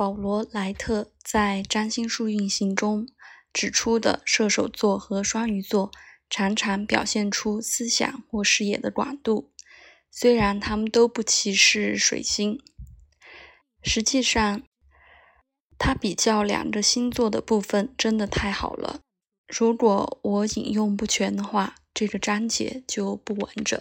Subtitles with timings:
[0.00, 3.06] 保罗·莱特在《占星术运行》中
[3.52, 5.90] 指出的，射手座和双鱼座
[6.30, 9.52] 常常表现出思想或视野的广度，
[10.10, 12.58] 虽然他们都不歧视水星。
[13.82, 14.62] 实际上，
[15.76, 19.00] 他比较两个星座的部分真的太好了。
[19.48, 23.78] 如果我引用不全的话，这个章节就不完整。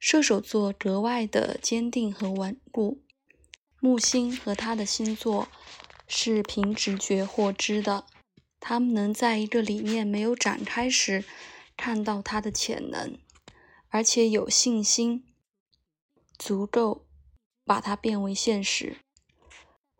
[0.00, 3.04] 射手座格外的坚定和稳固。
[3.82, 5.48] 木星和他的星座
[6.06, 8.04] 是凭直觉获知的，
[8.60, 11.24] 他们能在一个理念没有展开时
[11.78, 13.18] 看到它的潜能，
[13.88, 15.24] 而且有信心
[16.36, 17.06] 足够
[17.64, 18.98] 把它变为现实。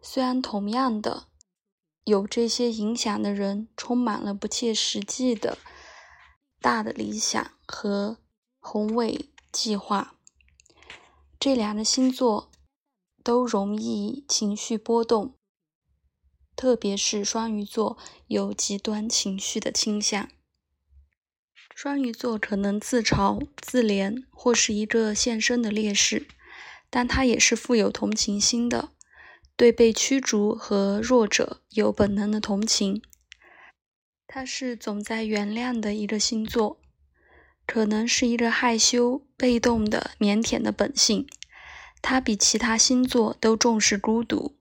[0.03, 1.28] 虽然同样的，
[2.05, 5.56] 有这些影响的人充满了不切实际的
[6.61, 8.19] 大的理想和
[8.59, 10.17] 宏伟计划，
[11.39, 12.50] 这两个星座。
[13.30, 15.37] 都容易情绪波动，
[16.57, 20.28] 特别是双鱼座有极端情绪的倾向。
[21.73, 26.27] 双鱼座可能自嘲、自怜，或是一个现身的烈士，
[26.91, 28.91] 但他也是富有同情心的，
[29.55, 33.01] 对被驱逐和弱者有本能的同情。
[34.27, 36.81] 他是总在原谅的一个星座，
[37.64, 41.28] 可能是一个害羞、被动的、腼腆的本性。
[42.03, 44.56] 他比其他星座都重视孤独，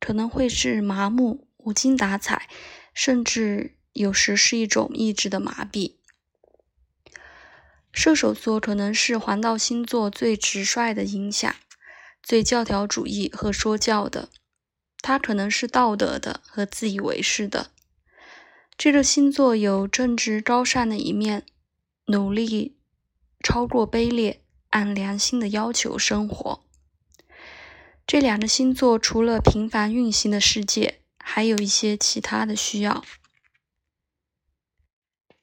[0.00, 2.48] 可能会是麻木、无精打采，
[2.94, 5.94] 甚至有时是一种意志的麻痹。
[7.92, 11.54] 射手座可能是黄道星座最直率的影响，
[12.22, 14.28] 最教条主义和说教的。
[15.00, 17.70] 他可能是道德的和自以为是的。
[18.76, 21.44] 这个星座有正直高尚的一面，
[22.06, 22.76] 努力
[23.42, 26.67] 超过卑劣，按良心的要求生活。
[28.08, 33.04] 这两个星座除了平凡运行的世界，还有一些其他的需要，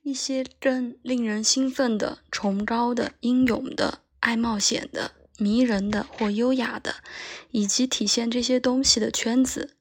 [0.02, 7.04] 一些更令人兴奋的、崇高的、英勇的、爱冒险的、迷人的或优雅的，
[7.52, 9.78] 以及体现这些东西的圈子，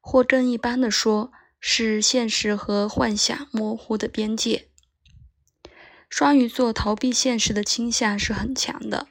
[0.00, 4.66] 或更一般的说，是现实和幻想模糊的边界。
[6.10, 9.06] 双鱼座逃避现实的倾向是很强的。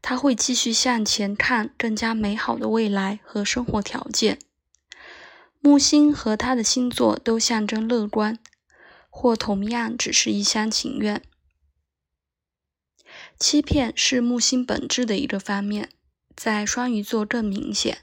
[0.00, 4.38] 他会继续向前看更加美好的未来和生活条件。
[5.60, 8.38] 木星和他的星座都象征乐观，
[9.10, 11.22] 或同样只是一厢情愿。
[13.38, 15.90] 欺骗是木星本质的一个方面，
[16.36, 17.98] 在双鱼座更明显，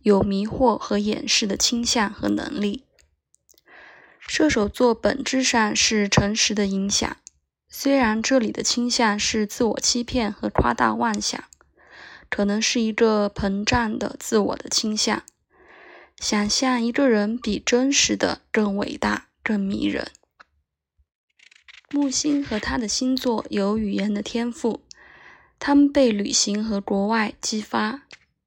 [0.00, 2.84] 有迷惑和掩饰的倾向和能力。
[4.20, 7.16] 射手座本质上是诚实的影响。
[7.68, 11.44] 虽然这里的倾向是自我欺骗和夸大妄想，
[12.30, 15.22] 可能是一个膨胀的自我的倾向，
[16.18, 20.10] 想象一个人比真实的更伟大、更迷人。
[21.90, 24.82] 木星和他的星座有语言的天赋，
[25.58, 28.02] 他们被旅行和国外激发，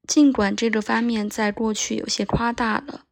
[0.08, 3.06] 尽管这个方面在过去有些夸大了。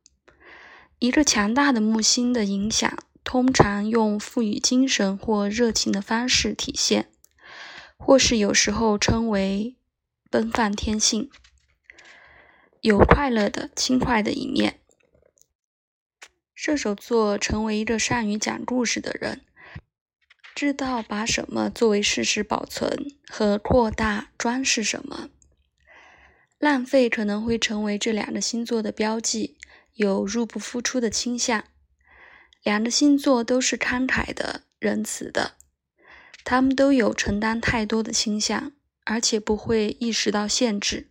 [0.99, 2.97] 一个强大的木星的影响。
[3.27, 7.11] 通常用赋予精神或热情的方式体现，
[7.97, 9.75] 或是有时候称为
[10.31, 11.29] 奔放天性，
[12.79, 14.79] 有快乐的轻快的一面。
[16.55, 19.41] 射手座成为一个善于讲故事的人，
[20.55, 25.29] 知道把什么作为事实保存和扩大装饰什么。
[26.59, 29.57] 浪费可能会成为这两个星座的标记，
[29.95, 31.65] 有入不敷出的倾向。
[32.63, 35.53] 两个星座都是慷慨的、仁慈的，
[36.43, 38.73] 他们都有承担太多的倾向，
[39.05, 41.09] 而且不会意识到限制。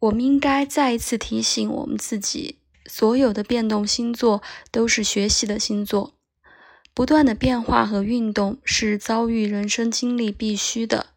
[0.00, 6.14] 我们应该再一次提醒我们自己：所有的变动星座都是学习的星座，
[6.92, 11.14] 不断的变化和运动是遭遇人生经历必须的。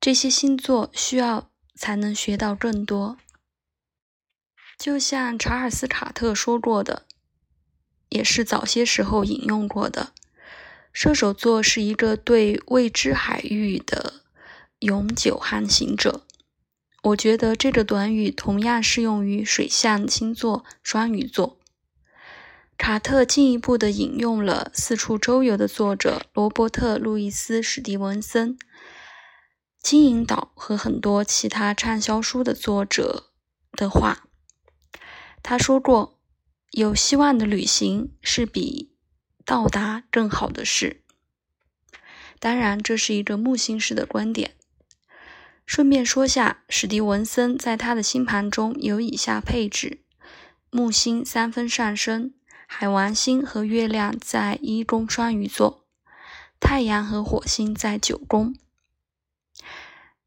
[0.00, 3.16] 这些星座需要才能学到更多。
[4.76, 7.06] 就像查尔斯·卡特说过的。
[8.14, 10.12] 也是早些时候引用过的。
[10.92, 14.22] 射手座是一个对未知海域的
[14.78, 16.22] 永久航行者。
[17.02, 21.58] 我觉得这个短语同样适用于水象星座双鱼座。
[22.78, 28.56] 卡特进一步的引用了四处周游的作者罗伯特·路易斯·史蒂文森、
[29.82, 33.30] 金银岛和很多其他畅销书的作者
[33.72, 34.28] 的话。
[35.42, 36.13] 他说过。
[36.76, 38.90] 有希望的旅行是比
[39.44, 41.04] 到达更好的事。
[42.40, 44.56] 当然，这是一个木星式的观点。
[45.64, 50.02] 顺便说下，史蒂文森在他的星盘中有以下配置：
[50.70, 52.34] 木星三分上升，
[52.66, 55.86] 海王星和月亮在一宫双鱼座，
[56.58, 58.56] 太阳和火星在九宫。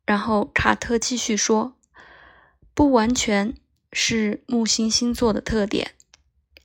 [0.06, 1.78] 然后卡特继续说，
[2.74, 3.54] 不完全
[3.92, 5.96] 是木星星座的特点，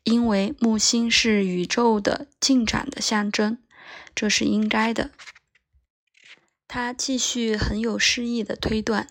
[0.04, 3.58] 因为木星是宇宙的进展的象征，
[4.14, 5.10] 这是应该的。
[6.66, 9.08] 他继续很有诗意的推断，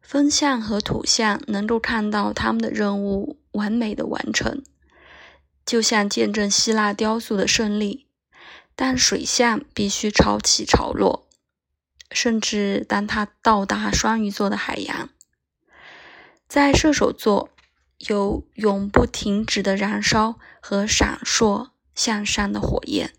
[0.00, 4.62] 风象和土象能够看到他们的任务完美的完成，
[5.64, 8.06] 就像见证希腊雕塑的胜利；
[8.76, 11.26] 但水象必须潮起潮落，
[12.12, 15.08] 甚至当它到达双鱼座的海洋，
[16.46, 17.50] 在射手座
[18.06, 23.12] 有永不停止的燃烧和闪烁向上的火焰。